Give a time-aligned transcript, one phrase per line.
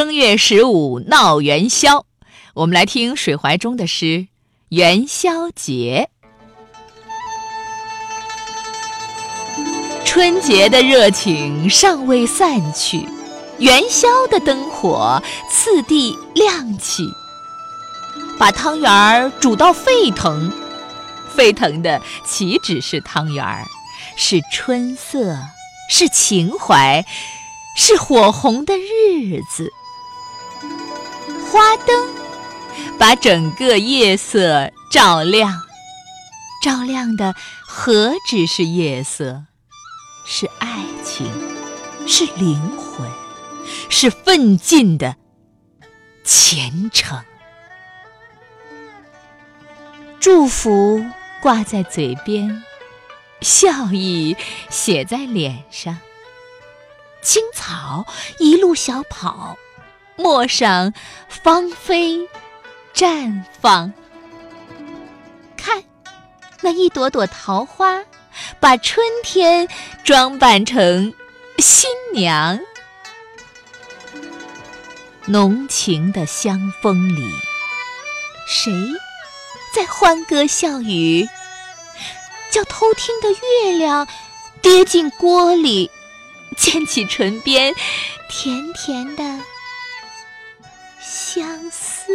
[0.00, 2.06] 正月十五闹元宵，
[2.54, 4.04] 我们来听水怀中的诗
[4.70, 6.08] 《元宵节》。
[10.06, 13.06] 春节的热情尚未散去，
[13.58, 17.06] 元宵的灯火次第亮起，
[18.38, 20.50] 把汤圆儿煮到沸腾。
[21.28, 23.66] 沸腾的岂止是汤圆儿，
[24.16, 25.36] 是春色，
[25.90, 27.04] 是情怀，
[27.76, 29.70] 是火红的日子。
[31.38, 32.14] 花灯
[32.98, 35.62] 把整个夜色照亮，
[36.62, 37.34] 照亮的
[37.66, 39.44] 何止是夜色，
[40.26, 41.26] 是爱情，
[42.06, 43.10] 是灵魂，
[43.88, 45.16] 是奋进的
[46.24, 47.22] 前程。
[50.20, 51.04] 祝福
[51.40, 52.62] 挂在嘴边，
[53.40, 54.36] 笑意
[54.68, 55.98] 写在脸上。
[57.22, 58.06] 青草
[58.38, 59.56] 一路小跑。
[60.20, 60.92] 陌上
[61.28, 62.28] 芳菲
[62.94, 63.90] 绽放，
[65.56, 65.82] 看
[66.60, 68.02] 那一朵朵桃花，
[68.60, 69.66] 把春天
[70.04, 71.14] 装扮成
[71.56, 72.60] 新娘。
[75.24, 77.30] 浓情的香风里，
[78.46, 78.70] 谁
[79.74, 81.26] 在欢歌笑语？
[82.50, 84.06] 叫偷听的月亮
[84.60, 85.90] 跌进锅里，
[86.58, 87.74] 溅起唇边
[88.28, 89.22] 甜甜的。
[91.12, 92.12] 相思，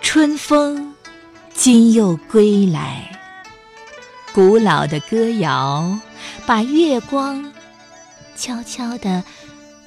[0.00, 0.96] 春风
[1.54, 3.08] 今又归来。
[4.34, 5.96] 古老的歌谣，
[6.44, 7.52] 把月光
[8.34, 9.22] 悄悄地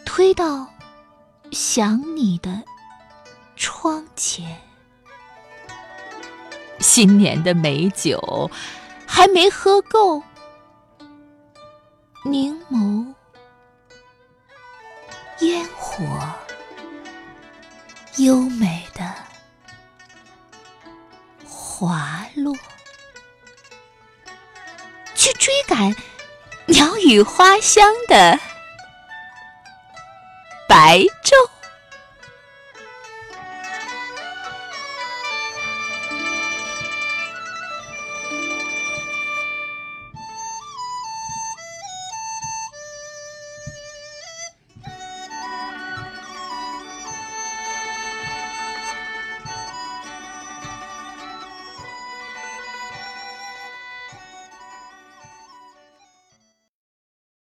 [0.05, 0.65] 推到
[1.51, 2.63] 想你的
[3.57, 4.57] 窗前。
[6.79, 8.49] 新年的美酒
[9.05, 10.23] 还没喝够，
[12.23, 13.14] 凝眸。
[18.17, 19.13] 优美的
[21.45, 22.55] 滑落，
[25.15, 25.93] 去追赶
[26.67, 28.39] 鸟语花香的
[30.67, 31.54] 白昼。